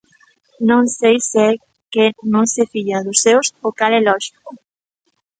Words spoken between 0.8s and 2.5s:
sei se é que non